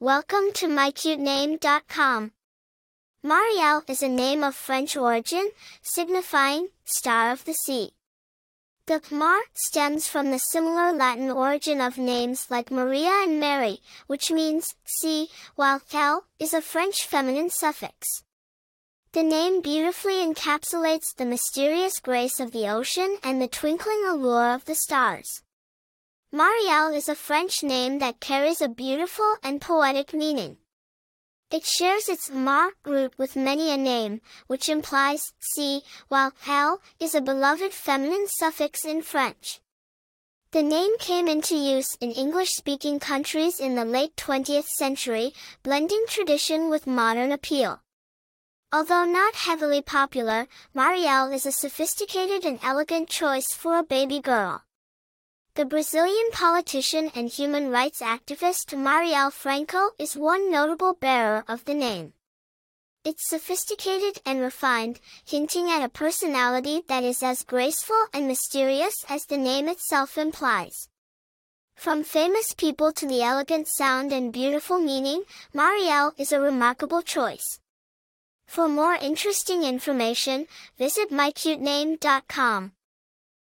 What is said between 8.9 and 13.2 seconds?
Mar stems from the similar Latin origin of names like Maria